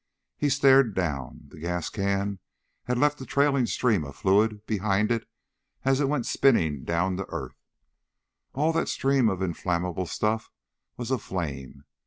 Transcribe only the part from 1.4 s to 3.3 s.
The gas can had left a